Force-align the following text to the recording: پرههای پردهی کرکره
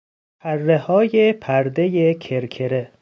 پرههای 0.39 1.33
پردهی 1.33 2.13
کرکره 2.15 2.91